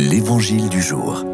[0.00, 1.26] L'Évangile du jour.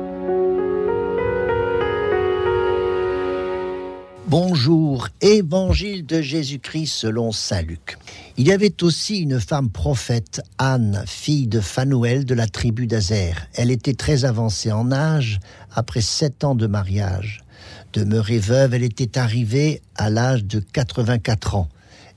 [4.26, 7.96] Bonjour, Évangile de Jésus-Christ selon Saint Luc.
[8.36, 13.46] Il y avait aussi une femme prophète, Anne, fille de Phanuel de la tribu d'Azer.
[13.54, 15.38] Elle était très avancée en âge,
[15.72, 17.44] après sept ans de mariage.
[17.92, 21.68] Demeurée veuve, elle était arrivée à l'âge de 84 ans.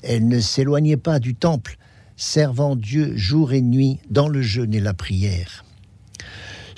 [0.02, 1.77] Elle ne s'éloignait pas du temple,
[2.18, 5.63] servant Dieu jour et nuit dans le jeûne et la prière.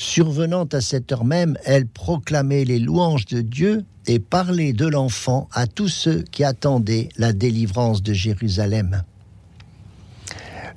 [0.04, 5.48] Survenant à cette heure même, elle proclamait les louanges de Dieu et parlait de l'enfant
[5.54, 9.04] à tous ceux qui attendaient la délivrance de Jérusalem.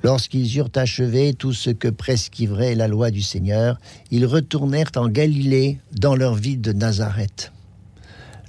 [0.03, 3.79] Lorsqu'ils eurent achevé tout ce que prescrivait la loi du Seigneur,
[4.11, 7.51] ils retournèrent en Galilée dans leur ville de Nazareth.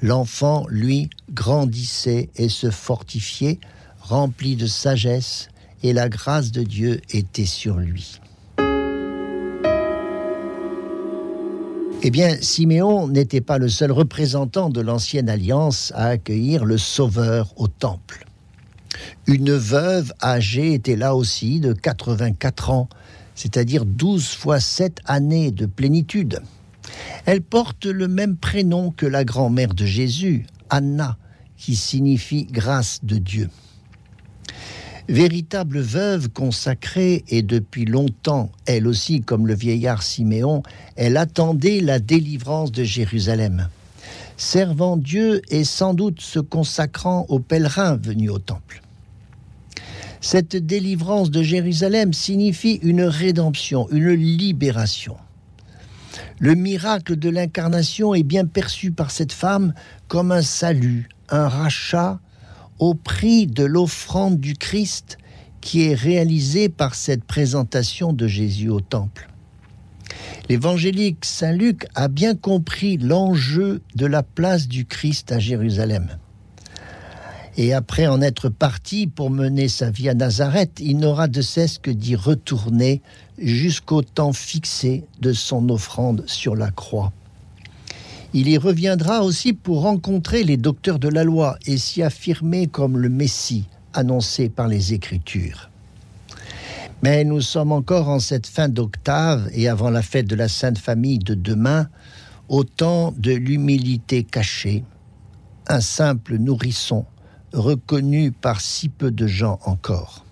[0.03, 3.61] L'enfant, lui, grandissait et se fortifiait,
[3.99, 5.49] rempli de sagesse,
[5.83, 8.21] et la grâce de Dieu était sur lui.
[12.03, 17.55] Eh bien, Siméon n'était pas le seul représentant de l'ancienne alliance à accueillir le Sauveur
[17.57, 18.27] au temple.
[19.27, 22.89] Une veuve âgée était là aussi de 84 ans,
[23.35, 26.41] c'est-à-dire 12 fois 7 années de plénitude.
[27.25, 31.17] Elle porte le même prénom que la grand-mère de Jésus, Anna,
[31.57, 33.49] qui signifie grâce de Dieu.
[35.09, 40.65] Véritable veuve consacrée et depuis longtemps, elle aussi comme le vieillard Siméon,
[40.97, 43.69] elle attendait la délivrance de Jérusalem.
[44.37, 48.83] Servant Dieu et sans doute se consacrant aux pèlerins venus au temple.
[50.21, 55.17] Cette délivrance de Jérusalem signifie une rédemption, une libération.
[56.41, 59.73] Le miracle de l'incarnation est bien perçu par cette femme
[60.09, 62.19] comme un salut, un rachat
[62.79, 65.19] au prix de l'offrande du Christ
[65.61, 69.29] qui est réalisée par cette présentation de Jésus au temple.
[70.49, 76.19] L'évangélique Saint Luc a bien compris l'enjeu de la place du Christ à Jérusalem.
[77.57, 81.79] Et après en être parti pour mener sa vie à Nazareth, il n'aura de cesse
[81.79, 83.01] que d'y retourner
[83.39, 87.13] jusqu'au temps fixé de son offrande sur la croix.
[88.39, 92.99] Il y reviendra aussi pour rencontrer les docteurs de la loi et s'y affirmer comme
[92.99, 93.65] le Messie
[93.95, 95.71] annoncé par les Écritures.
[97.03, 100.77] Mais nous sommes encore en cette fin d'octave et avant la fête de la Sainte
[100.77, 101.89] Famille de demain,
[102.51, 104.85] au temps de l'humilité cachée,
[105.67, 107.07] un simple nourrisson
[107.55, 110.27] reconnu par si peu de gens encore.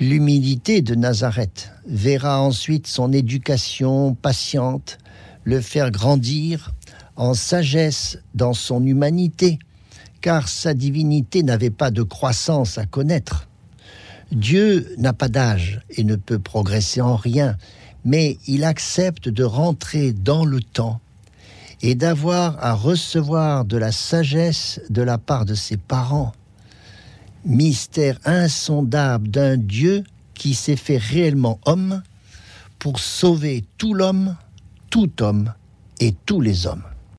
[0.00, 4.98] L'humilité de Nazareth verra ensuite son éducation patiente,
[5.48, 6.72] le faire grandir
[7.16, 9.58] en sagesse dans son humanité,
[10.20, 13.48] car sa divinité n'avait pas de croissance à connaître.
[14.30, 17.56] Dieu n'a pas d'âge et ne peut progresser en rien,
[18.04, 21.00] mais il accepte de rentrer dans le temps
[21.80, 26.32] et d'avoir à recevoir de la sagesse de la part de ses parents.
[27.46, 30.04] Mystère insondable d'un Dieu
[30.34, 32.02] qui s'est fait réellement homme
[32.78, 34.36] pour sauver tout l'homme
[34.90, 35.52] tout homme
[36.00, 36.84] et tous les hommes.